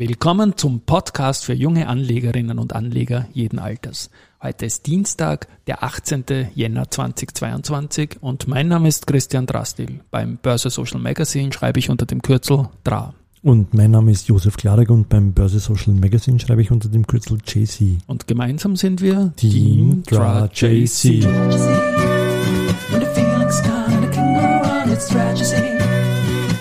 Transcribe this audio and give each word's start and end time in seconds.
Willkommen 0.00 0.56
zum 0.56 0.82
Podcast 0.82 1.44
für 1.44 1.54
junge 1.54 1.88
Anlegerinnen 1.88 2.60
und 2.60 2.72
Anleger 2.72 3.26
jeden 3.32 3.58
Alters. 3.58 4.10
Heute 4.40 4.64
ist 4.64 4.86
Dienstag, 4.86 5.48
der 5.66 5.82
18. 5.82 6.50
Jänner 6.54 6.88
2022 6.88 8.18
und 8.20 8.46
mein 8.46 8.68
Name 8.68 8.86
ist 8.86 9.08
Christian 9.08 9.46
Drastil. 9.46 9.98
Beim 10.12 10.36
Börse 10.40 10.70
Social 10.70 11.00
Magazine 11.00 11.52
schreibe 11.52 11.80
ich 11.80 11.90
unter 11.90 12.06
dem 12.06 12.22
Kürzel 12.22 12.68
DRA. 12.84 13.12
Und 13.42 13.74
mein 13.74 13.90
Name 13.90 14.12
ist 14.12 14.28
Josef 14.28 14.56
Klarek 14.56 14.88
und 14.88 15.08
beim 15.08 15.32
Börse 15.32 15.58
Social 15.58 15.94
Magazine 15.94 16.38
schreibe 16.38 16.62
ich 16.62 16.70
unter 16.70 16.88
dem 16.88 17.04
Kürzel 17.04 17.38
JC. 17.44 17.98
Und 18.06 18.28
gemeinsam 18.28 18.76
sind 18.76 19.00
wir 19.00 19.32
Team 19.34 20.04
DRA 20.06 20.48
JC. 20.54 21.24
When 21.24 23.00
the 23.00 23.06
feeling's 23.16 23.60
gone 23.64 23.92
and 23.92 24.04
I 24.04 24.10
can 24.14 24.34
go 24.34 24.70
on, 24.70 24.92
it's 24.92 25.08
tragedy. 25.08 25.76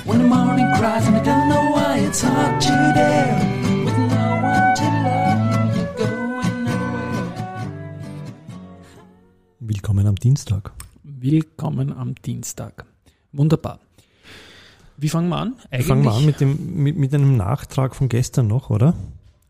When 0.06 0.24
the 0.24 0.28
morning 0.28 0.66
cries 0.80 1.06
and 1.06 1.18
I 1.18 1.22
don't 1.22 1.48
know 1.50 1.76
why 1.76 2.00
it's 2.00 2.24
hard 2.24 2.60
to 2.62 2.87
Willkommen 9.98 10.10
am 10.10 10.16
Dienstag. 10.20 10.74
Willkommen 11.02 11.92
am 11.92 12.14
Dienstag. 12.14 12.86
Wunderbar. 13.32 13.80
Wie 14.96 15.10
fangen 15.10 15.30
wir 15.30 15.38
an? 15.38 15.56
Wir 15.72 15.84
fangen 15.84 16.04
wir 16.04 16.12
an 16.12 16.24
mit, 16.24 16.40
dem, 16.40 16.84
mit, 16.84 16.98
mit 16.98 17.16
einem 17.16 17.36
Nachtrag 17.36 17.96
von 17.96 18.08
gestern 18.08 18.46
noch, 18.46 18.70
oder? 18.70 18.94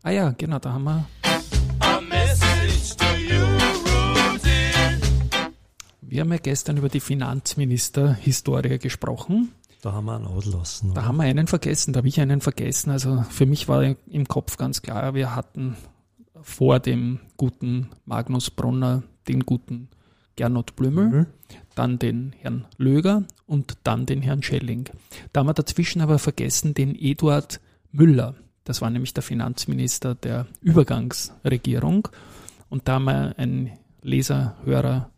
Ah 0.02 0.10
ja, 0.10 0.30
genau, 0.30 0.58
da 0.58 0.72
haben 0.72 0.84
wir. 0.84 1.06
Wir 6.00 6.20
haben 6.22 6.32
ja 6.32 6.38
gestern 6.38 6.78
über 6.78 6.88
die 6.88 7.00
Finanzminister-Historie 7.00 8.78
gesprochen. 8.78 9.52
Da 9.82 9.92
haben 9.92 10.06
wir 10.06 10.16
einen 10.16 10.26
auslassen. 10.26 10.94
Da 10.94 11.04
haben 11.04 11.18
wir 11.18 11.24
einen 11.24 11.46
vergessen, 11.46 11.92
da 11.92 11.98
habe 11.98 12.08
ich 12.08 12.22
einen 12.22 12.40
vergessen. 12.40 12.90
Also 12.90 13.22
für 13.28 13.44
mich 13.44 13.68
war 13.68 13.84
im 13.84 14.28
Kopf 14.28 14.56
ganz 14.56 14.80
klar, 14.80 15.12
wir 15.12 15.36
hatten 15.36 15.76
vor 16.40 16.80
dem 16.80 17.20
guten 17.36 17.90
Magnus 18.06 18.48
Brunner 18.48 19.02
den 19.28 19.44
guten 19.44 19.90
Gernot 20.38 20.76
Blümel, 20.76 21.08
Mhm. 21.10 21.26
dann 21.74 21.98
den 21.98 22.32
Herrn 22.38 22.64
Löger 22.76 23.24
und 23.46 23.76
dann 23.82 24.06
den 24.06 24.22
Herrn 24.22 24.42
Schelling. 24.42 24.88
Da 25.32 25.40
haben 25.40 25.48
wir 25.48 25.52
dazwischen 25.54 26.00
aber 26.00 26.20
vergessen 26.20 26.74
den 26.74 26.94
Eduard 26.94 27.60
Müller. 27.90 28.36
Das 28.62 28.80
war 28.80 28.88
nämlich 28.88 29.12
der 29.14 29.24
Finanzminister 29.24 30.14
der 30.14 30.46
Übergangsregierung. 30.62 32.06
Und 32.68 32.86
da 32.86 32.94
haben 32.94 33.04
wir 33.06 33.36
einen 33.36 33.72
Leser, 34.02 34.54
Hörer, 34.64 35.10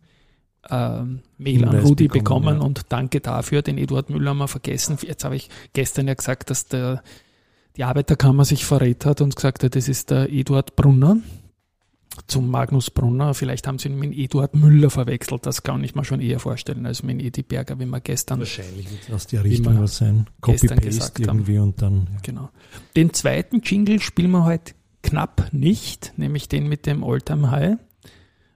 ähm, 0.69 1.19
Mail 1.37 1.65
an 1.65 1.79
Rudi 1.81 2.07
bekommen, 2.07 2.23
bekommen 2.45 2.59
ja. 2.59 2.65
und 2.65 2.81
danke 2.89 3.19
dafür. 3.21 3.61
Den 3.61 3.77
Eduard 3.77 4.09
Müller 4.09 4.31
haben 4.31 4.39
wir 4.39 4.47
vergessen. 4.47 4.97
Jetzt 5.03 5.23
habe 5.23 5.35
ich 5.35 5.49
gestern 5.73 6.07
ja 6.07 6.15
gesagt, 6.15 6.49
dass 6.49 6.65
der, 6.67 7.03
die 7.77 7.83
Arbeiterkammer 7.83 8.43
sich 8.45 8.65
verrät 8.65 9.05
hat 9.05 9.21
und 9.21 9.35
gesagt 9.35 9.63
hat, 9.63 9.75
das 9.75 9.87
ist 9.87 10.09
der 10.09 10.31
Eduard 10.31 10.75
Brunner 10.75 11.17
zum 12.27 12.49
Magnus 12.49 12.89
Brunner. 12.89 13.33
Vielleicht 13.33 13.67
haben 13.67 13.79
sie 13.79 13.89
ihn 13.89 13.97
mit 13.97 14.17
Eduard 14.17 14.55
Müller 14.55 14.89
verwechselt. 14.89 15.45
Das 15.45 15.63
kann 15.63 15.83
ich 15.83 15.95
mir 15.95 16.03
schon 16.05 16.21
eher 16.21 16.39
vorstellen 16.39 16.85
als 16.85 17.03
mit 17.03 17.21
Edi 17.21 17.43
Berger, 17.43 17.79
wie 17.79 17.85
wir 17.85 17.99
gestern 17.99 18.39
Wahrscheinlich 18.39 18.89
wird 18.91 19.11
aus 19.13 19.27
der 19.27 19.43
Richtung 19.43 19.79
was 19.79 19.97
sein. 19.97 20.27
Copy-Paste 20.41 21.23
haben. 21.23 21.39
irgendwie 21.39 21.57
und 21.57 21.81
dann. 21.81 22.07
Ja. 22.13 22.19
Genau. 22.23 22.49
Den 22.95 23.13
zweiten 23.13 23.61
Jingle 23.61 24.01
spielen 24.01 24.31
wir 24.31 24.43
heute 24.43 24.73
knapp 25.03 25.49
nicht, 25.51 26.13
nämlich 26.17 26.47
den 26.47 26.67
mit 26.67 26.85
dem 26.85 27.03
Alltime 27.03 27.51
High, 27.51 27.77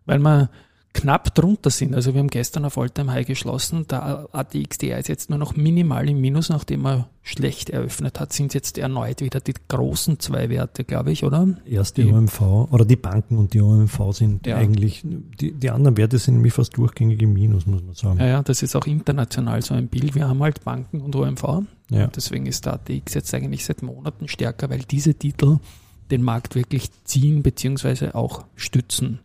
weil 0.06 0.20
wir 0.20 0.50
knapp 0.95 1.35
drunter 1.35 1.69
sind. 1.69 1.93
Also 1.93 2.13
wir 2.13 2.19
haben 2.21 2.29
gestern 2.29 2.63
auf 2.65 2.77
Alltime 2.77 3.11
High 3.11 3.27
geschlossen. 3.27 3.85
Der 3.88 4.27
ATXDR 4.31 4.97
ist 4.97 5.09
jetzt 5.09 5.29
nur 5.29 5.37
noch 5.37 5.55
minimal 5.55 6.09
im 6.09 6.21
Minus, 6.21 6.47
nachdem 6.49 6.85
er 6.85 7.09
schlecht 7.21 7.69
eröffnet 7.69 8.19
hat, 8.19 8.31
sind 8.33 8.53
jetzt 8.53 8.77
erneut 8.77 9.19
wieder 9.21 9.39
die 9.41 9.53
großen 9.67 10.19
zwei 10.19 10.49
Werte, 10.49 10.83
glaube 10.85 11.11
ich, 11.11 11.23
oder? 11.23 11.47
Erst 11.65 11.97
die 11.97 12.03
Die- 12.03 12.11
OMV 12.13 12.41
oder 12.71 12.85
die 12.85 12.95
Banken 12.95 13.37
und 13.37 13.53
die 13.53 13.61
OMV 13.61 14.13
sind 14.13 14.47
Ja. 14.47 14.55
eigentlich, 14.57 15.02
die, 15.03 15.52
die 15.52 15.69
anderen 15.69 15.97
Werte 15.97 16.17
sind 16.17 16.35
nämlich 16.35 16.53
fast 16.53 16.77
durchgängig 16.77 17.21
im 17.21 17.33
Minus, 17.33 17.65
muss 17.65 17.83
man 17.83 17.93
sagen. 17.93 18.20
Ja, 18.20 18.27
ja, 18.27 18.43
das 18.43 18.64
ist 18.64 18.75
auch 18.75 18.86
international 18.87 19.61
so 19.64 19.73
ein 19.73 19.87
Bild. 19.87 20.15
Wir 20.15 20.27
haben 20.30 20.41
halt 20.41 20.64
Banken 20.64 21.02
und 21.02 21.15
OMV. 21.15 21.64
Ja. 21.91 22.08
Deswegen 22.08 22.45
ist 22.45 22.65
der 22.65 22.73
ATX 22.73 23.14
jetzt 23.15 23.33
eigentlich 23.33 23.65
seit 23.65 23.81
Monaten 23.83 24.27
stärker, 24.27 24.70
weil 24.70 24.80
diese 24.80 25.14
Titel 25.14 25.58
den 26.11 26.21
Markt 26.23 26.55
wirklich 26.55 26.89
ziehen 27.03 27.41
beziehungsweise 27.43 28.14
auch 28.15 28.45
stützen. 28.55 29.20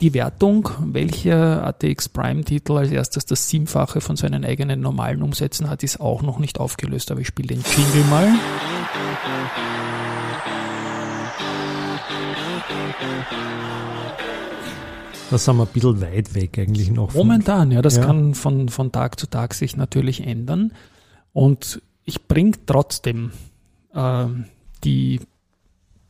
Die 0.00 0.12
Wertung, 0.12 0.68
welcher 0.80 1.64
ATX 1.66 2.08
Prime-Titel 2.08 2.72
als 2.76 2.90
erstes 2.90 3.24
das 3.26 3.48
Siebenfache 3.48 4.00
von 4.00 4.16
seinen 4.16 4.44
eigenen 4.44 4.80
normalen 4.80 5.22
Umsätzen 5.22 5.70
hat, 5.70 5.82
ist 5.82 6.00
auch 6.00 6.20
noch 6.22 6.38
nicht 6.38 6.58
aufgelöst, 6.60 7.10
aber 7.10 7.20
ich 7.20 7.28
spiele 7.28 7.48
den 7.54 7.62
Jingle 7.76 8.04
mal. 8.10 8.28
Das 15.30 15.44
sind 15.44 15.56
wir 15.56 15.62
ein 15.64 15.68
bisschen 15.72 16.00
weit 16.00 16.34
weg 16.34 16.58
eigentlich 16.58 16.90
noch. 16.90 17.14
Momentan, 17.14 17.70
ja, 17.70 17.82
das 17.82 17.96
Ja. 17.96 18.04
kann 18.04 18.34
von, 18.34 18.68
von 18.68 18.92
Tag 18.92 19.18
zu 19.18 19.26
Tag 19.26 19.54
sich 19.54 19.76
natürlich 19.76 20.24
ändern. 20.24 20.72
Und 21.32 21.82
ich 22.04 22.28
bringe 22.28 22.52
trotzdem 22.66 23.32
ähm, 23.94 24.44
die 24.84 25.20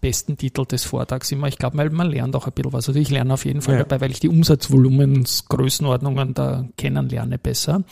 besten 0.05 0.37
Titel 0.37 0.67
des 0.67 0.85
Vortags 0.85 1.33
immer. 1.33 1.49
Ich 1.49 1.57
glaube, 1.57 1.79
man 1.91 2.11
lernt 2.11 2.37
auch 2.37 2.47
ein 2.47 2.53
bisschen 2.53 2.75
was. 2.75 2.89
Also 2.89 3.01
ich 3.01 3.09
lerne 3.11 3.33
auf 3.33 3.47
jeden 3.47 3.63
Fall 3.63 3.77
Ja. 3.77 3.85
dabei, 3.85 4.03
weil 4.03 4.11
ich 4.11 4.21
die 4.21 4.29
Umsatzvolumensgrößenordnungen 4.29 6.35
da 6.35 6.67
kennenlerne 6.77 7.39
besser. 7.39 7.85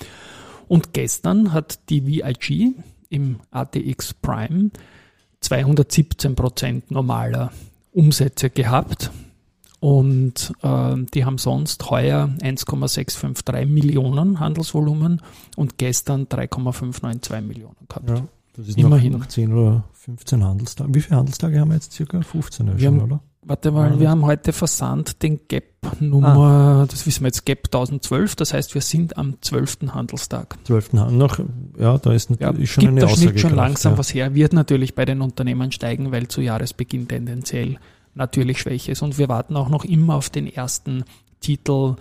Und 0.69 0.93
gestern 0.93 1.55
hat 1.55 1.79
die 1.89 2.07
VIG 2.07 2.75
im 3.09 3.41
ATX 3.51 4.13
Prime 4.15 4.71
217 5.41 6.35
Prozent 6.35 6.91
normaler 6.91 7.51
Umsätze 7.93 8.51
gehabt. 8.51 9.11
Und 9.81 10.53
äh, 10.63 10.95
die 11.15 11.25
haben 11.25 11.39
sonst 11.39 11.89
heuer 11.91 12.29
1,653 12.43 13.67
Millionen 13.67 14.39
Handelsvolumen 14.39 15.21
und 15.57 15.79
gestern 15.79 16.29
3,592 16.29 17.41
Millionen 17.41 17.77
gehabt. 17.89 18.09
Ja, 18.09 18.23
das 18.55 18.69
ist 18.69 18.79
Immerhin. 18.79 19.13
Noch, 19.13 19.21
noch 19.21 19.27
10 19.27 19.53
oder 19.53 19.85
15 19.95 20.45
Handelstage. 20.45 20.95
Wie 20.95 21.01
viele 21.01 21.17
Handelstage 21.17 21.59
haben 21.61 21.69
wir 21.69 21.75
jetzt 21.77 21.93
circa? 21.93 22.21
15 22.21 22.67
ja 22.67 22.73
Wir 22.79 22.81
schon, 22.89 23.01
haben- 23.01 23.05
oder? 23.13 23.21
Warte 23.45 23.73
mal, 23.73 23.99
wir 23.99 24.09
haben 24.09 24.25
heute 24.25 24.53
Versand 24.53 25.21
den 25.25 25.41
Gap 25.49 25.65
Nummer, 25.99 26.87
das 26.89 27.05
wissen 27.07 27.23
wir 27.23 27.27
jetzt, 27.27 27.45
Gap 27.45 27.65
1012, 27.67 28.37
das 28.37 28.55
heißt, 28.55 28.73
wir 28.75 28.81
sind 28.83 29.17
am 29.17 29.35
12. 29.41 29.93
Handelstag. 29.93 30.59
12. 30.65 30.93
Hand- 30.93 31.19
noch, 31.19 31.41
ja, 31.77 31.99
da 31.99 32.13
ist, 32.13 32.31
Ja, 32.39 32.51
ist 32.51 32.71
schon 32.71 32.83
gibt 32.83 32.91
eine 32.93 33.01
der 33.01 33.09
Schnitt 33.09 33.19
schon 33.41 33.51
Aussagekraft, 33.51 33.57
langsam 33.57 33.93
ja. 33.95 33.99
was 33.99 34.15
her, 34.15 34.35
wird 34.37 34.53
natürlich 34.53 34.95
bei 34.95 35.05
den 35.05 35.23
Unternehmen 35.23 35.73
steigen, 35.73 36.13
weil 36.13 36.29
zu 36.29 36.41
Jahresbeginn 36.41 37.09
tendenziell 37.09 37.79
natürlich 38.15 38.61
schwächer 38.61 38.93
ist. 38.93 39.03
Und 39.03 39.19
wir 39.19 39.29
warten 39.29 39.57
auch 39.57 39.69
noch 39.71 39.85
immer 39.85 40.15
auf 40.15 40.31
den 40.31 40.47
ersten 40.47 41.03
Titel 41.41 41.97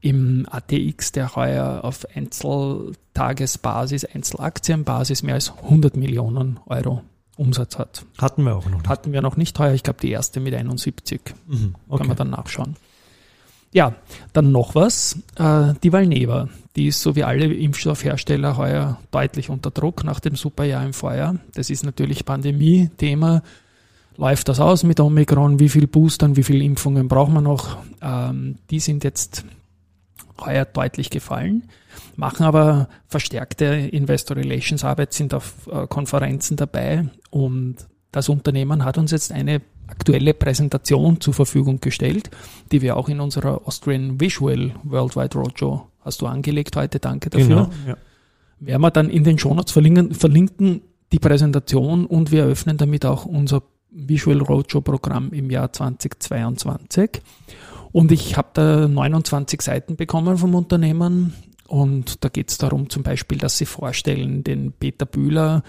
im 0.00 0.46
ATX, 0.50 1.12
der 1.12 1.34
heuer 1.36 1.80
auf 1.82 2.06
Einzeltagesbasis, 2.14 4.04
Einzelaktienbasis 4.04 5.22
mehr 5.22 5.34
als 5.34 5.52
100 5.64 5.96
Millionen 5.96 6.60
Euro 6.66 7.02
Umsatz 7.36 7.78
hat. 7.78 8.04
Hatten 8.18 8.44
wir 8.44 8.56
auch 8.56 8.64
noch 8.66 8.78
nicht. 8.78 8.88
Hatten 8.88 9.12
wir 9.12 9.20
noch 9.22 9.36
nicht 9.36 9.58
heuer, 9.58 9.74
ich 9.74 9.82
glaube 9.82 10.00
die 10.00 10.10
erste 10.10 10.40
mit 10.40 10.54
71. 10.54 11.20
Mhm. 11.46 11.56
Kann 11.56 11.74
Okay. 11.88 12.06
man 12.08 12.16
dann 12.16 12.30
nachschauen. 12.30 12.76
Ja, 13.72 13.94
dann 14.32 14.52
noch 14.52 14.74
was. 14.74 15.18
Äh, 15.36 15.74
die 15.82 15.92
Valneva, 15.92 16.48
die 16.76 16.86
ist 16.86 17.02
so 17.02 17.14
wie 17.14 17.24
alle 17.24 17.52
Impfstoffhersteller 17.52 18.56
heuer 18.56 18.98
deutlich 19.10 19.50
unter 19.50 19.70
Druck 19.70 20.02
nach 20.04 20.20
dem 20.20 20.34
Superjahr 20.36 20.84
im 20.84 20.94
Vorjahr. 20.94 21.36
Das 21.54 21.68
ist 21.68 21.84
natürlich 21.84 22.24
Pandemie-Thema. 22.24 23.42
Läuft 24.16 24.48
das 24.48 24.60
aus 24.60 24.82
mit 24.82 24.98
Omikron? 24.98 25.58
Wie 25.60 25.68
viel 25.68 25.86
Boostern, 25.86 26.36
wie 26.36 26.42
viele 26.42 26.64
Impfungen 26.64 27.06
braucht 27.06 27.32
man 27.32 27.44
noch? 27.44 27.76
Ähm, 28.00 28.56
die 28.70 28.80
sind 28.80 29.04
jetzt 29.04 29.44
heuer 30.40 30.64
deutlich 30.64 31.10
gefallen, 31.10 31.64
machen 32.16 32.44
aber 32.44 32.88
verstärkte 33.08 33.64
Investor 33.64 34.36
Relations 34.36 34.84
Arbeit, 34.84 35.12
sind 35.12 35.34
auf 35.34 35.54
äh, 35.70 35.86
Konferenzen 35.86 36.56
dabei 36.56 37.08
und 37.30 37.76
das 38.12 38.28
Unternehmen 38.28 38.84
hat 38.84 38.98
uns 38.98 39.10
jetzt 39.10 39.32
eine 39.32 39.60
aktuelle 39.88 40.34
Präsentation 40.34 41.20
zur 41.20 41.34
Verfügung 41.34 41.80
gestellt, 41.80 42.30
die 42.72 42.82
wir 42.82 42.96
auch 42.96 43.08
in 43.08 43.20
unserer 43.20 43.66
Austrian 43.66 44.20
Visual 44.20 44.72
Worldwide 44.84 45.38
Roadshow 45.38 45.86
hast 46.06 46.22
du 46.22 46.26
angelegt 46.26 46.76
heute, 46.76 47.00
danke 47.00 47.28
dafür. 47.28 47.46
Genau. 47.46 47.70
Ja. 47.86 47.96
Werden 48.60 48.80
wir 48.80 48.90
dann 48.90 49.10
in 49.10 49.24
den 49.24 49.38
Shownotes 49.38 49.72
verlinken, 49.72 50.14
verlinken 50.14 50.80
die 51.12 51.18
Präsentation 51.18 52.06
und 52.06 52.30
wir 52.30 52.44
eröffnen 52.44 52.78
damit 52.78 53.04
auch 53.04 53.26
unser 53.26 53.62
Visual 53.90 54.40
Roadshow 54.40 54.80
Programm 54.80 55.32
im 55.32 55.50
Jahr 55.50 55.72
2022. 55.72 57.20
Und 57.96 58.12
ich 58.12 58.36
habe 58.36 58.50
da 58.52 58.88
29 58.88 59.62
Seiten 59.62 59.96
bekommen 59.96 60.36
vom 60.36 60.54
Unternehmen 60.54 61.32
und 61.66 62.22
da 62.22 62.28
geht 62.28 62.50
es 62.50 62.58
darum 62.58 62.90
zum 62.90 63.02
Beispiel, 63.02 63.38
dass 63.38 63.56
sie 63.56 63.64
vorstellen 63.64 64.44
den 64.44 64.72
Peter 64.72 65.06
Bühler, 65.06 65.62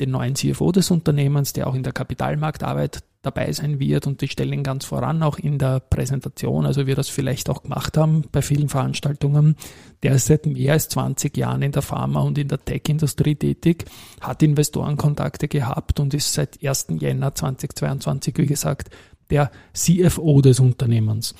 den 0.00 0.12
neuen 0.12 0.36
CFO 0.36 0.72
des 0.72 0.90
Unternehmens, 0.90 1.52
der 1.52 1.66
auch 1.66 1.74
in 1.74 1.82
der 1.82 1.92
Kapitalmarktarbeit 1.92 3.04
dabei 3.20 3.52
sein 3.52 3.78
wird 3.78 4.06
und 4.06 4.22
die 4.22 4.28
stellen 4.28 4.62
ganz 4.62 4.86
voran, 4.86 5.22
auch 5.22 5.38
in 5.38 5.58
der 5.58 5.80
Präsentation, 5.80 6.64
also 6.64 6.86
wir 6.86 6.94
das 6.94 7.10
vielleicht 7.10 7.50
auch 7.50 7.62
gemacht 7.62 7.98
haben 7.98 8.24
bei 8.32 8.40
vielen 8.40 8.70
Veranstaltungen. 8.70 9.56
Der 10.02 10.12
ist 10.12 10.28
seit 10.28 10.46
mehr 10.46 10.72
als 10.72 10.88
20 10.88 11.36
Jahren 11.36 11.60
in 11.60 11.72
der 11.72 11.82
Pharma- 11.82 12.22
und 12.22 12.38
in 12.38 12.48
der 12.48 12.64
Tech-Industrie 12.64 13.34
tätig, 13.34 13.84
hat 14.22 14.42
Investorenkontakte 14.42 15.46
gehabt 15.46 16.00
und 16.00 16.14
ist 16.14 16.32
seit 16.32 16.64
1. 16.64 16.86
Jänner 17.00 17.34
2022, 17.34 18.32
wie 18.38 18.46
gesagt, 18.46 18.88
der 19.28 19.50
CFO 19.74 20.40
des 20.40 20.58
Unternehmens. 20.58 21.34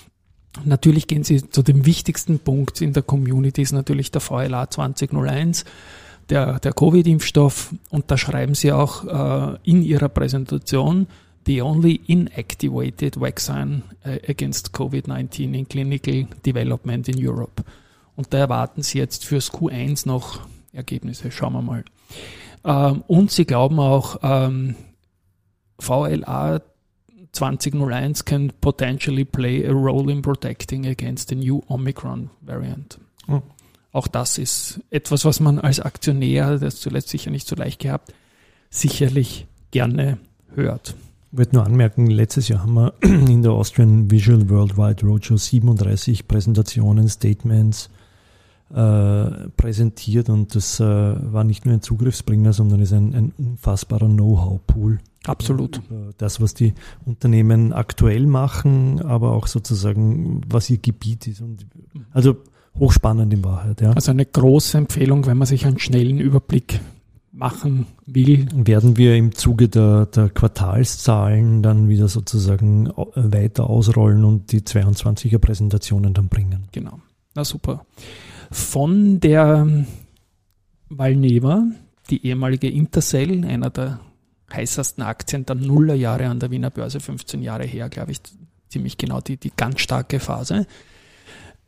Natürlich 0.65 1.07
gehen 1.07 1.25
Sie 1.25 1.49
zu 1.49 1.63
dem 1.63 1.87
wichtigsten 1.87 2.39
Punkt 2.39 2.81
in 2.81 2.93
der 2.93 3.03
Community, 3.03 3.63
ist 3.63 3.73
natürlich 3.73 4.11
der 4.11 4.21
VLA 4.21 4.71
2001 4.71 5.65
der, 6.31 6.59
der 6.59 6.73
Covid-Impfstoff 6.73 7.75
und 7.91 8.11
da 8.11 8.17
schreiben 8.17 8.55
sie 8.55 8.73
auch 8.73 9.05
äh, 9.05 9.59
in 9.63 9.83
ihrer 9.83 10.09
Präsentation, 10.09 11.07
the 11.47 11.63
only 11.63 12.01
inactivated 12.07 13.21
vaccine 13.21 13.83
äh, 14.03 14.19
against 14.29 14.75
COVID-19 14.75 15.55
in 15.55 15.69
clinical 15.69 16.27
development 16.45 17.09
in 17.09 17.25
Europe. 17.25 17.63
Und 18.17 18.33
da 18.33 18.39
erwarten 18.39 18.83
sie 18.83 18.99
jetzt 18.99 19.25
fürs 19.25 19.53
Q1 19.53 20.09
noch 20.09 20.41
Ergebnisse. 20.73 21.31
Schauen 21.31 21.53
wir 21.53 21.63
mal. 21.63 21.85
Ähm, 22.65 23.05
und 23.07 23.31
sie 23.31 23.45
glauben 23.45 23.79
auch, 23.79 24.19
ähm, 24.23 24.75
VLA 25.79 26.61
2001 27.37 28.25
can 28.25 28.53
potentially 28.61 29.25
play 29.25 29.65
a 29.65 29.73
role 29.73 30.11
in 30.11 30.23
protecting 30.23 30.87
against 30.87 31.29
the 31.29 31.35
new 31.35 31.63
Omicron 31.69 32.31
variant. 32.43 32.99
Oh. 33.29 33.43
Auch 33.93 34.09
das 34.09 34.39
ist 34.39 34.81
etwas, 34.91 35.25
was 35.25 35.41
man 35.41 35.59
als 35.59 35.81
Aktionär, 35.81 36.59
das 36.59 36.81
zuletzt 36.81 37.09
sicher 37.09 37.31
nicht 37.31 37.47
so 37.47 37.57
leicht 37.57 37.81
gehabt, 37.81 38.13
sicherlich 38.69 39.47
gerne 39.71 40.19
hört. 40.55 40.95
Ich 41.33 41.39
wollte 41.39 41.57
nur 41.57 41.67
anmerken, 41.67 42.07
letztes 42.07 42.49
Jahr 42.49 42.63
haben 42.63 42.75
wir 42.75 42.95
in 43.03 43.43
der 43.43 43.53
Austrian 43.53 44.11
Visual 44.11 44.49
Worldwide 44.49 45.05
Roadshow 45.05 45.37
37 45.37 46.29
Präsentationen, 46.29 47.09
Statements 47.09 47.91
äh, 48.75 49.49
präsentiert 49.57 50.29
und 50.29 50.55
das 50.55 50.81
äh, 50.81 50.85
war 50.85 51.45
nicht 51.45 51.65
nur 51.67 51.75
ein 51.75 51.83
Zugriffsbringer, 51.83 52.53
sondern 52.53 52.81
ist 52.81 52.93
ein, 52.93 53.15
ein 53.15 53.33
unfassbarer 53.39 54.09
Know-how-Pool. 54.09 54.99
Absolut. 55.27 55.81
Über 55.89 56.11
Das, 56.19 56.41
was 56.41 56.55
die 56.55 56.75
Unternehmen 57.05 57.73
aktuell 57.73 58.27
machen, 58.27 59.01
aber 59.03 59.33
auch 59.33 59.47
sozusagen, 59.47 60.41
was 60.49 60.69
ihr 60.71 60.79
Gebiet 60.79 61.27
ist. 61.27 61.41
Und, 61.41 61.67
also 62.13 62.37
hochspannend 62.79 63.33
in 63.33 63.45
Wahrheit. 63.45 63.81
Ja. 63.81 63.93
Also 63.93 64.11
eine 64.11 64.27
große 64.27 64.77
Empfehlung, 64.79 65.27
wenn 65.27 65.37
man 65.39 65.47
sich 65.47 65.65
einen 65.67 65.79
schnellen 65.79 66.19
Überblick 66.19 66.81
machen 67.33 67.87
will. 68.07 68.47
werden 68.55 68.97
wir 68.97 69.15
im 69.17 69.35
Zuge 69.35 69.69
der, 69.69 70.07
der 70.07 70.29
Quartalszahlen 70.31 71.63
dann 71.63 71.89
wieder 71.89 72.09
sozusagen 72.09 72.91
au- 72.91 73.13
weiter 73.15 73.69
ausrollen 73.69 74.25
und 74.25 74.53
die 74.53 74.61
22er 74.61 75.39
Präsentationen 75.39 76.15
dann 76.15 76.29
bringen. 76.29 76.69
Genau. 76.73 76.99
Na 77.35 77.45
super. 77.45 77.85
Von 78.51 79.21
der 79.21 79.85
Valneva, 80.89 81.65
die 82.11 82.27
ehemalige 82.27 82.71
Intercell, 82.71 83.45
einer 83.45 83.71
der 83.71 84.01
heißesten 84.53 85.03
Aktien 85.03 85.45
der 85.45 85.57
Nullerjahre 85.57 86.27
an 86.27 86.39
der 86.39 86.51
Wiener 86.51 86.71
Börse, 86.71 87.01
15 87.01 87.43
Jahre 87.43 87.65
her, 87.65 87.89
glaube 87.89 88.13
ich, 88.13 88.21
ziemlich 88.69 88.97
genau 88.97 89.21
die, 89.21 89.37
die 89.37 89.53
ganz 89.57 89.81
starke 89.81 90.21
Phase. 90.21 90.67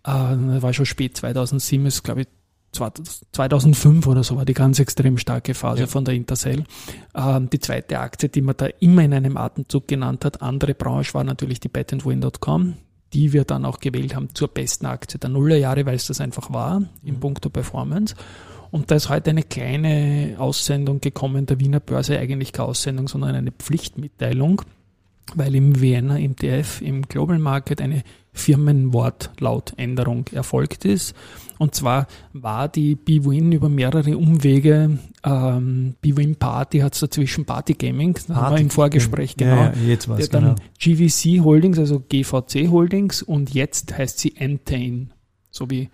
Äh, 0.04 0.10
war 0.10 0.72
schon 0.72 0.86
spät 0.86 1.16
2007, 1.16 1.86
ist 1.86 2.04
glaube 2.04 2.22
ich 2.22 2.28
2005 3.32 4.06
oder 4.06 4.22
so 4.22 4.36
war 4.36 4.44
die 4.44 4.52
ganz 4.54 4.78
extrem 4.78 5.16
starke 5.16 5.54
Phase 5.54 5.80
Ja. 5.82 5.86
von 5.86 6.04
der 6.04 6.14
Intercell. 6.14 6.64
Ähm, 7.14 7.48
die 7.50 7.58
zweite 7.60 7.98
Aktie, 7.98 8.28
die 8.28 8.42
man 8.42 8.56
da 8.56 8.66
immer 8.80 9.02
in 9.02 9.14
einem 9.14 9.36
Atemzug 9.38 9.88
genannt 9.88 10.25
hat, 10.25 10.42
andere 10.42 10.75
Branche 10.75 11.14
war 11.14 11.25
natürlich 11.25 11.60
die 11.60 11.69
betandwin.com, 11.69 12.75
die 13.12 13.32
wir 13.32 13.44
dann 13.44 13.64
auch 13.64 13.81
gewählt 13.81 14.14
haben 14.14 14.34
zur 14.34 14.49
besten 14.49 14.87
Aktie 14.87 15.19
der 15.19 15.31
Nullerjahre, 15.31 15.87
weil 15.87 15.96
es 15.96 16.06
das 16.06 16.20
einfach 16.20 16.52
war 16.52 16.82
im 17.02 17.20
Punkto 17.20 17.50
Performance. 17.50 18.14
Und 18.70 18.90
da 18.90 18.96
ist 18.96 19.08
heute 19.08 19.31
eine 19.31 19.43
kleine 19.43 20.37
Aussendung 20.38 21.00
gekommen 21.00 21.46
der 21.46 21.58
Wiener 21.58 21.81
Börse, 21.81 22.19
eigentlich 22.19 22.52
keine 22.52 22.69
Aussendung, 22.69 23.08
sondern 23.08 23.34
eine 23.34 23.52
Pflichtmitteilung, 23.52 24.62
weil 25.34 25.55
im 25.55 25.81
Vienna 25.81 26.19
MTF 26.19 26.82
im 26.82 27.02
Global 27.02 27.38
Market 27.38 27.81
eine 27.81 28.02
Firmenwortlautänderung 28.38 30.26
erfolgt 30.32 30.85
ist. 30.85 31.14
Und 31.58 31.75
zwar 31.75 32.06
war 32.32 32.69
die 32.69 32.94
BWin 32.94 33.52
über 33.52 33.69
mehrere 33.69 34.17
Umwege, 34.17 34.99
ähm, 35.25 35.94
BWin 36.00 36.37
Party 36.37 36.79
hat 36.79 36.94
es 36.94 37.00
dazwischen 37.00 37.44
Party 37.44 37.75
Gaming, 37.75 38.14
das 38.14 38.29
haben 38.29 38.56
wir 38.56 38.62
im 38.62 38.70
Vorgespräch, 38.70 39.37
genau. 39.37 39.56
Ja, 39.56 39.73
ja, 39.73 39.88
jetzt 39.88 40.08
weiß 40.08 40.31
dann 40.31 40.56
genau. 40.56 40.56
GVC 40.79 41.43
Holdings, 41.44 41.79
also 41.79 42.00
GVC 42.00 42.70
Holdings 42.70 43.23
und 43.23 43.52
jetzt 43.52 43.96
heißt 43.99 44.20
sie 44.20 44.37
Entain, 44.37 45.12
so 45.50 45.69
wie 45.69 45.90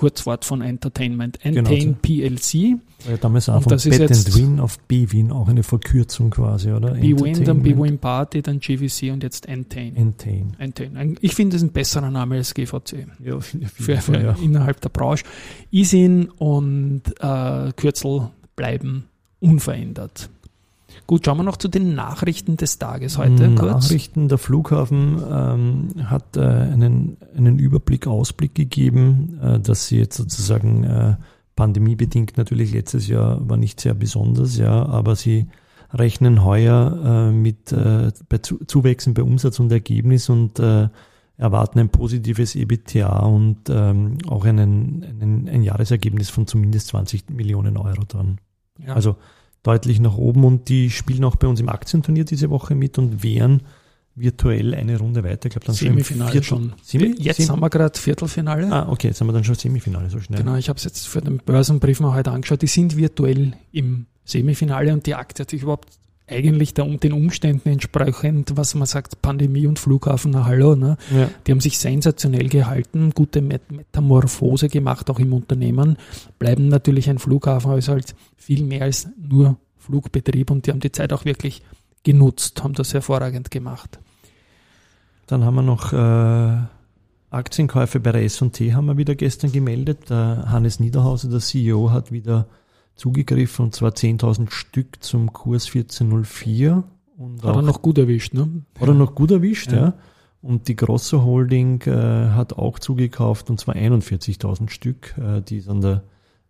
Kurzwort 0.00 0.46
von 0.46 0.62
Entertainment. 0.62 1.44
Entain 1.44 1.94
PLC. 2.00 2.78
War 3.04 3.12
ja 3.12 3.16
damals 3.20 3.50
auch 3.50 3.56
Und 3.56 3.62
von 3.64 3.70
das 3.72 3.84
ist 3.84 3.98
Bet 3.98 4.08
jetzt- 4.08 4.28
and 4.28 4.36
Win 4.36 4.58
auf 4.60 4.78
B-Win 4.80 5.30
auch 5.30 5.46
eine 5.48 5.62
Verkürzung 5.62 6.30
quasi, 6.30 6.70
oder? 6.72 6.92
BWin, 6.92 7.44
dann. 7.44 7.62
BWin 7.62 7.98
Party, 7.98 8.40
dann 8.40 8.60
GVC 8.60 9.10
und 9.12 9.22
jetzt 9.22 9.46
Entain. 9.46 9.94
Entain. 9.96 10.56
Entain. 10.58 11.16
Ich 11.20 11.34
finde 11.34 11.56
es 11.56 11.62
ein 11.62 11.70
besserer 11.72 12.10
Name 12.10 12.36
als 12.36 12.54
GVC. 12.54 13.06
Ja, 13.22 13.38
jeden 13.52 13.68
Für, 13.68 13.98
für 13.98 14.18
ja. 14.18 14.34
innerhalb 14.42 14.80
der 14.80 14.88
Branche. 14.88 15.24
ISIN 15.70 16.30
und 16.30 17.02
äh, 17.20 17.72
Kürzel 17.76 18.30
bleiben 18.56 19.04
unverändert. 19.40 20.30
Gut, 21.10 21.26
schauen 21.26 21.38
wir 21.38 21.42
noch 21.42 21.56
zu 21.56 21.66
den 21.66 21.96
Nachrichten 21.96 22.56
des 22.56 22.78
Tages 22.78 23.18
heute 23.18 23.52
kurz. 23.56 23.90
Nachrichten, 23.90 24.28
der 24.28 24.38
Flughafen 24.38 25.20
ähm, 25.28 25.88
hat 26.04 26.36
äh, 26.36 26.40
einen, 26.40 27.16
einen 27.36 27.58
Überblick, 27.58 28.06
Ausblick 28.06 28.54
gegeben, 28.54 29.36
äh, 29.42 29.58
dass 29.58 29.88
sie 29.88 29.98
jetzt 29.98 30.18
sozusagen 30.18 30.84
äh, 30.84 31.16
pandemiebedingt 31.56 32.36
natürlich 32.36 32.72
letztes 32.72 33.08
Jahr 33.08 33.40
war 33.50 33.56
nicht 33.56 33.80
sehr 33.80 33.94
besonders, 33.94 34.56
ja, 34.56 34.86
aber 34.86 35.16
sie 35.16 35.48
rechnen 35.92 36.44
heuer 36.44 37.00
äh, 37.04 37.32
mit 37.32 37.72
äh, 37.72 38.12
bei 38.28 38.38
Zu 38.38 38.64
Zuwächsen 38.64 39.12
bei 39.12 39.24
Umsatz 39.24 39.58
und 39.58 39.72
Ergebnis 39.72 40.28
und 40.28 40.60
äh, 40.60 40.90
erwarten 41.36 41.80
ein 41.80 41.88
positives 41.88 42.54
EBITDA 42.54 43.18
und 43.26 43.68
ähm, 43.68 44.18
auch 44.28 44.44
einen, 44.44 45.04
einen, 45.04 45.48
ein 45.48 45.64
Jahresergebnis 45.64 46.30
von 46.30 46.46
zumindest 46.46 46.86
20 46.86 47.30
Millionen 47.30 47.76
Euro 47.78 48.04
dann. 48.06 48.38
Ja. 48.78 48.94
Also 48.94 49.16
deutlich 49.62 50.00
nach 50.00 50.16
oben 50.16 50.44
und 50.44 50.68
die 50.68 50.90
spielen 50.90 51.24
auch 51.24 51.36
bei 51.36 51.46
uns 51.46 51.60
im 51.60 51.68
Aktienturnier 51.68 52.24
diese 52.24 52.50
Woche 52.50 52.74
mit 52.74 52.98
und 52.98 53.22
wären 53.22 53.62
virtuell 54.14 54.74
eine 54.74 54.98
Runde 54.98 55.22
weiter. 55.24 55.46
Ich 55.46 55.52
glaube 55.52 55.66
dann 55.66 55.74
Semifinale 55.74 56.42
schon. 56.42 56.64
im 56.64 56.68
schon. 56.70 56.80
Semi? 56.82 57.14
Jetzt 57.18 57.36
Semi? 57.36 57.48
haben 57.48 57.60
wir 57.60 57.70
gerade 57.70 57.98
Viertelfinale. 57.98 58.70
Ah, 58.72 58.88
okay, 58.88 59.08
jetzt 59.08 59.20
haben 59.20 59.28
wir 59.28 59.32
dann 59.32 59.44
schon 59.44 59.54
Semifinale 59.54 60.10
so 60.10 60.20
schnell. 60.20 60.38
Genau, 60.38 60.56
ich 60.56 60.68
habe 60.68 60.76
es 60.76 60.84
jetzt 60.84 61.08
für 61.08 61.20
den 61.20 61.38
Börsenbrief 61.38 62.00
mal 62.00 62.14
heute 62.14 62.30
angeschaut. 62.30 62.62
Die 62.62 62.66
sind 62.66 62.96
virtuell 62.96 63.54
im 63.72 64.06
Semifinale 64.24 64.92
und 64.92 65.06
die 65.06 65.14
Aktie 65.14 65.42
hat 65.42 65.50
sich 65.50 65.62
überhaupt 65.62 65.88
eigentlich 66.30 66.74
der, 66.74 66.86
den 66.86 67.12
Umständen 67.12 67.68
entsprechend, 67.68 68.56
was 68.56 68.74
man 68.74 68.86
sagt, 68.86 69.20
Pandemie 69.22 69.66
und 69.66 69.78
Flughafen, 69.78 70.30
na 70.32 70.44
hallo, 70.44 70.76
ne? 70.76 70.96
Ja. 71.14 71.28
Die 71.46 71.52
haben 71.52 71.60
sich 71.60 71.78
sensationell 71.78 72.48
gehalten, 72.48 73.10
gute 73.14 73.42
Met 73.42 73.70
Metamorphose 73.70 74.68
gemacht, 74.68 75.10
auch 75.10 75.18
im 75.18 75.32
Unternehmen. 75.32 75.96
Bleiben 76.38 76.68
natürlich 76.68 77.10
ein 77.10 77.18
Flughafen, 77.18 77.76
ist 77.76 77.88
halt 77.88 78.14
viel 78.36 78.64
mehr 78.64 78.82
als 78.82 79.08
nur 79.16 79.56
Flugbetrieb 79.78 80.50
und 80.50 80.66
die 80.66 80.70
haben 80.70 80.80
die 80.80 80.92
Zeit 80.92 81.12
auch 81.12 81.24
wirklich 81.24 81.62
genutzt, 82.04 82.62
haben 82.62 82.74
das 82.74 82.94
hervorragend 82.94 83.50
gemacht. 83.50 83.98
Dann 85.26 85.44
haben 85.44 85.54
wir 85.54 85.62
noch 85.62 85.92
äh, 85.92 86.62
Aktienkäufe 87.30 88.00
bei 88.00 88.12
der 88.12 88.24
S&T 88.24 88.74
haben 88.74 88.86
wir 88.86 88.96
wieder 88.96 89.14
gestern 89.14 89.52
gemeldet. 89.52 90.10
Der 90.10 90.46
Hannes 90.48 90.80
Niederhauser, 90.80 91.28
der 91.28 91.38
CEO, 91.38 91.90
hat 91.92 92.10
wieder 92.10 92.46
zugegriffen 93.00 93.64
und 93.66 93.74
zwar 93.74 93.90
10.000 93.92 94.50
Stück 94.50 95.02
zum 95.02 95.32
Kurs 95.32 95.66
1404. 95.66 96.84
Und 97.16 97.42
Hat 97.42 97.56
er 97.56 97.62
noch 97.62 97.82
gut 97.82 97.98
erwischt, 97.98 98.34
ne? 98.34 98.48
Hat 98.78 98.88
er 98.88 98.94
noch 98.94 99.14
gut 99.14 99.30
erwischt, 99.30 99.72
Ja. 99.72 99.78
ja. 99.78 99.94
Und 100.42 100.68
die 100.68 100.76
Grosso 100.76 101.22
Holding 101.22 101.82
äh, 101.82 102.30
hat 102.30 102.54
auch 102.54 102.78
zugekauft 102.78 103.50
und 103.50 103.60
zwar 103.60 103.74
41.000 103.74 104.70
Stück, 104.70 105.14
äh, 105.18 105.42
die 105.42 105.58
ist 105.58 105.68
an 105.68 105.82
der 105.82 106.02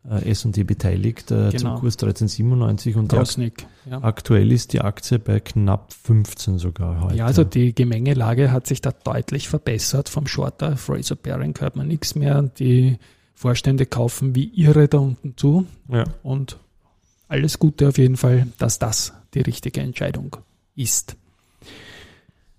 äh, 0.08 0.30
S&T 0.30 0.62
beteiligt 0.62 1.30
äh, 1.32 1.50
Genau. 1.50 1.56
zum 1.74 1.74
Kurs 1.80 1.94
1397 1.94 2.94
und 2.96 3.10
die 3.10 3.16
ak 3.16 3.20
Rosnick. 3.22 3.66
Ja. 3.90 4.02
aktuell 4.02 4.52
ist 4.52 4.72
die 4.74 4.80
Aktie 4.80 5.18
bei 5.18 5.40
knapp 5.40 5.92
15 5.92 6.58
sogar 6.58 7.00
heute. 7.02 7.16
Ja, 7.16 7.26
also 7.26 7.42
die 7.42 7.74
Gemengelage 7.74 8.52
hat 8.52 8.66
sich 8.68 8.80
da 8.80 8.92
deutlich 8.92 9.48
verbessert. 9.48 10.08
Vom 10.08 10.26
Shorter 10.28 10.76
Fraser 10.76 11.16
Baring 11.16 11.54
hört 11.58 11.74
man 11.74 11.88
nichts 11.88 12.14
mehr. 12.14 12.42
Die 12.42 12.96
Vorstände 13.40 13.86
kaufen 13.86 14.34
wie 14.34 14.52
irre 14.54 14.86
da 14.86 14.98
unten 14.98 15.34
zu. 15.34 15.66
ja. 15.88 16.04
Und 16.22 16.58
alles 17.26 17.58
Gute 17.58 17.88
auf 17.88 17.96
jeden 17.96 18.18
Fall, 18.18 18.48
dass 18.58 18.78
das 18.78 19.14
die 19.32 19.40
richtige 19.40 19.80
Entscheidung 19.80 20.36
ist. 20.76 21.16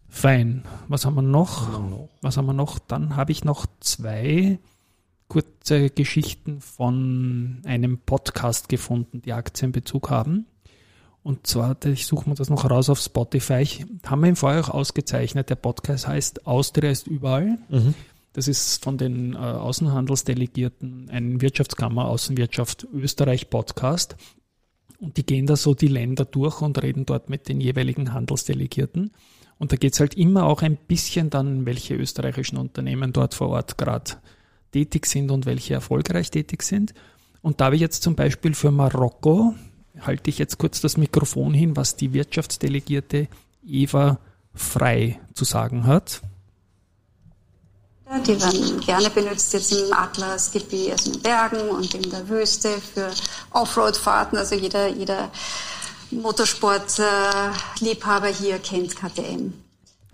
Fein. 0.09 0.63
Was 0.87 1.05
haben 1.05 1.13
wir 1.13 1.21
noch? 1.21 1.79
Was 2.21 2.37
haben 2.37 2.47
wir 2.47 2.53
noch? 2.53 2.79
Dann 2.79 3.15
habe 3.15 3.31
ich 3.31 3.43
noch 3.43 3.67
zwei 3.79 4.57
kurze 5.27 5.91
Geschichten 5.91 6.61
von 6.61 7.61
einem 7.63 7.99
Podcast 7.99 8.67
gefunden, 8.67 9.21
die 9.21 9.33
Aktienbezug 9.33 10.09
haben. 10.09 10.47
Und 11.21 11.45
zwar, 11.45 11.77
ich 11.85 12.07
suche 12.07 12.27
mir 12.27 12.33
das 12.35 12.49
noch 12.49 12.67
raus 12.67 12.89
auf 12.89 12.99
Spotify. 12.99 13.59
Ich, 13.61 13.85
haben 14.07 14.21
wir 14.21 14.29
ihn 14.29 14.35
vorher 14.35 14.61
auch 14.61 14.69
ausgezeichnet. 14.69 15.51
Der 15.51 15.55
Podcast 15.57 16.07
heißt 16.07 16.47
Austria 16.47 16.89
ist 16.89 17.05
überall. 17.05 17.59
Das 18.33 18.47
ist 18.47 18.83
von 18.83 18.97
den 18.97 19.33
äh, 19.33 19.37
Außenhandelsdelegierten 19.37 21.09
ein 21.09 21.41
Wirtschaftskammer 21.41 22.05
Außenwirtschaft 22.05 22.87
Österreich 22.93 23.49
Podcast. 23.49 24.15
Und 24.99 25.17
die 25.17 25.25
gehen 25.25 25.47
da 25.47 25.55
so 25.55 25.73
die 25.73 25.87
Länder 25.87 26.25
durch 26.25 26.61
und 26.61 26.81
reden 26.81 27.05
dort 27.05 27.29
mit 27.29 27.49
den 27.49 27.59
jeweiligen 27.59 28.13
Handelsdelegierten. 28.13 29.11
Und 29.57 29.71
da 29.71 29.75
geht's 29.75 29.99
halt 29.99 30.13
immer 30.13 30.45
auch 30.45 30.61
ein 30.61 30.77
bisschen 30.77 31.29
dann, 31.29 31.65
welche 31.65 31.95
österreichischen 31.95 32.57
Unternehmen 32.57 33.11
dort 33.11 33.33
vor 33.33 33.49
Ort 33.49 33.77
gerade 33.77 34.11
tätig 34.71 35.05
sind 35.07 35.31
und 35.31 35.45
welche 35.45 35.73
erfolgreich 35.73 36.31
tätig 36.31 36.63
sind. 36.63 36.93
Und 37.41 37.59
da 37.59 37.65
habe 37.65 37.75
ich 37.75 37.81
jetzt 37.81 38.03
zum 38.03 38.15
Beispiel 38.15 38.53
für 38.53 38.71
Marokko, 38.71 39.55
halte 39.99 40.29
ich 40.29 40.37
jetzt 40.37 40.57
kurz 40.57 40.81
das 40.81 40.97
Mikrofon 40.97 41.53
hin, 41.53 41.75
was 41.75 41.95
die 41.95 42.13
Wirtschaftsdelegierte 42.13 43.27
Eva 43.65 44.19
Frei 44.53 45.19
zu 45.33 45.45
sagen 45.45 45.85
hat. 45.85 46.21
Die 48.19 48.41
werden 48.41 48.81
gerne 48.81 49.09
benutzt 49.09 49.53
jetzt 49.53 49.71
im 49.71 49.93
Atlasgebiet, 49.93 50.91
also 50.91 51.11
in 51.11 51.13
den 51.13 51.21
Bergen 51.21 51.69
und 51.69 51.93
in 51.93 52.09
der 52.09 52.27
Wüste 52.27 52.81
für 52.93 53.09
Offroad-Fahrten. 53.51 54.37
Also 54.37 54.55
jeder, 54.55 54.89
jeder 54.89 55.31
Motorsport-Liebhaber 56.11 58.27
hier 58.27 58.59
kennt 58.59 58.97
KTM. 58.97 59.53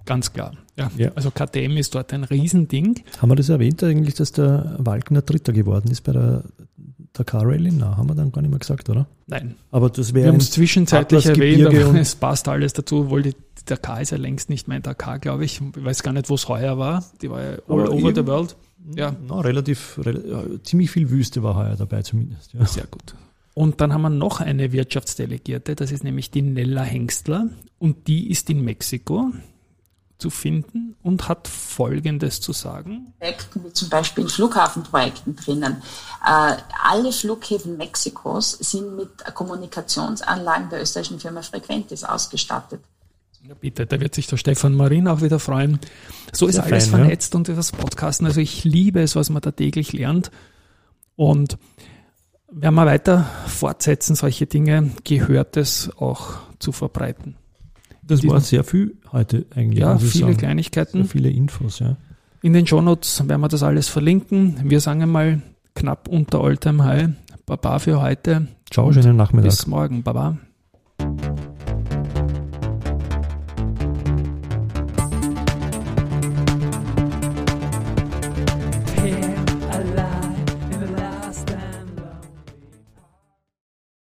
Ganz 0.08 0.32
klar. 0.32 0.54
Ja. 0.78 0.90
Ja. 0.98 1.12
Also 1.16 1.32
KTM 1.32 1.78
ist 1.78 1.94
dort 1.94 2.14
ein 2.14 2.24
Riesending. 2.24 3.04
Haben 3.22 3.30
wir 3.30 3.36
das 3.36 3.50
erwähnt 3.50 3.84
eigentlich, 3.84 4.16
dass 4.16 4.32
der 4.32 4.76
Walkner 4.80 5.22
Dritter 5.22 5.52
geworden 5.54 5.92
ist 5.92 6.02
bei 6.02 6.14
der 6.14 6.44
Dakar 7.14 7.44
Rallye? 7.46 7.72
Na, 7.72 7.98
haben 7.98 8.10
wir 8.10 8.16
dann 8.16 8.32
gar 8.32 8.42
nicht 8.42 8.50
mehr 8.50 8.60
gesagt, 8.60 8.90
oder? 8.90 9.06
Nein. 9.28 9.56
Aber 9.70 9.90
das 9.90 10.14
Wir 10.14 10.22
wäre 10.22 10.32
haben 10.32 10.40
es 10.40 10.50
zwischenzeitlich 10.52 11.26
erwähnt, 11.26 11.68
aber 11.68 12.00
es 12.00 12.16
passt 12.16 12.48
alles 12.48 12.74
dazu, 12.74 13.02
obwohl 13.02 13.22
die 13.22 13.36
Dakar 13.66 14.02
ist 14.02 14.12
ja 14.12 14.18
längst 14.18 14.50
nicht 14.50 14.70
mehr 14.70 14.78
in 14.78 14.84
Dakar, 14.84 15.20
glaube 15.20 15.44
ich. 15.44 15.60
Ich 15.60 15.86
weiß 15.86 16.04
gar 16.04 16.14
nicht, 16.14 16.30
wo 16.30 16.36
es 16.36 16.48
heuer 16.48 16.78
war. 16.78 17.04
Die 17.22 17.30
war 17.30 17.42
ja 17.42 17.52
all 17.68 17.82
Aber 17.82 17.92
over 17.92 18.16
the 18.16 18.26
world. 18.26 18.56
Ja, 18.96 19.14
na, 19.28 19.42
relativ, 19.42 20.00
rel 20.06 20.24
ja, 20.30 20.64
ziemlich 20.64 20.90
viel 20.90 21.10
Wüste 21.10 21.44
war 21.44 21.56
heuer 21.56 21.76
dabei 21.76 22.04
zumindest. 22.04 22.54
Ja. 22.54 22.66
sehr 22.66 22.86
gut. 22.86 23.16
Und 23.54 23.82
dann 23.82 23.92
haben 23.92 24.04
wir 24.04 24.10
noch 24.10 24.40
eine 24.40 24.72
Wirtschaftsdelegierte, 24.72 25.76
das 25.76 25.92
ist 25.92 26.04
nämlich 26.04 26.32
die 26.32 26.44
Nella 26.44 26.84
Hengstler 26.84 27.50
und 27.80 28.08
die 28.08 28.30
ist 28.30 28.50
in 28.50 28.64
Mexiko 28.64 29.32
zu 30.18 30.30
finden 30.30 30.96
und 31.04 31.28
hat 31.28 31.48
Folgendes 31.48 32.42
zu 32.42 32.52
sagen. 32.52 33.14
Projekten, 33.20 33.64
wie 33.64 33.74
zum 33.74 33.90
Beispiel 33.90 34.24
in 34.24 34.30
Flughafenprojekten 34.30 35.36
drinnen. 35.36 35.82
Äh, 36.26 36.56
alle 36.84 37.12
Flughäfen 37.12 37.78
Mexikos 37.78 38.52
sind 38.52 38.96
mit 38.96 39.10
Kommunikationsanlagen 39.34 40.70
der 40.70 40.82
österreichischen 40.82 41.20
Firma 41.20 41.42
Frequentis 41.42 42.04
ausgestattet. 42.04 42.82
Ja, 43.48 43.54
bitte, 43.54 43.86
da 43.86 44.00
wird 44.00 44.16
sich 44.16 44.28
der 44.28 44.38
Stefan 44.38 44.74
Marin 44.74 45.08
auch 45.08 45.22
wieder 45.22 45.40
freuen. 45.40 45.80
So 46.34 46.48
ist 46.48 46.56
Sehr 46.56 46.64
alles 46.64 46.88
fein, 46.88 47.00
ja. 47.00 47.06
vernetzt 47.06 47.36
und 47.36 47.48
das 47.48 47.72
Podcasten. 47.72 48.26
Also 48.26 48.42
ich 48.42 48.64
liebe 48.64 49.02
es, 49.02 49.16
was 49.16 49.30
man 49.30 49.42
da 49.42 49.52
täglich 49.52 49.94
lernt. 49.94 50.32
Und 51.16 51.58
werden 52.52 52.76
wir 52.76 52.86
weiter 52.86 53.30
fortsetzen, 53.48 54.16
solche 54.16 54.48
Dinge, 54.48 54.92
gehört 55.04 55.58
es 55.58 55.90
auch 55.98 56.38
zu 56.60 56.72
verbreiten. 56.72 57.36
Das 58.08 58.26
war 58.28 58.40
sehr 58.40 58.64
viel 58.64 58.96
heute 59.12 59.46
eigentlich. 59.56 59.80
Ja, 59.80 59.96
ich 59.96 60.04
viele 60.04 60.26
sagen. 60.26 60.38
Kleinigkeiten. 60.38 61.04
Sehr 61.04 61.10
viele 61.10 61.30
Infos, 61.30 61.80
ja. 61.80 61.98
In 62.42 62.54
den 62.54 62.66
Shownotes 62.66 63.28
werden 63.28 63.42
wir 63.42 63.48
das 63.48 63.64
alles 63.64 63.90
verlinken. 63.90 64.56
Wir 64.64 64.80
sagen 64.80 65.02
einmal 65.02 65.42
knapp 65.76 66.08
unter 66.08 66.42
Alltime 66.42 66.84
High. 66.84 67.10
Baba 67.46 67.80
für 67.80 68.02
heute. 68.02 68.48
Ciao, 68.72 68.92
schönen 68.92 69.16
Nachmittag. 69.16 69.50
Bis 69.50 69.68
morgen. 69.68 70.04
Baba. 70.04 70.38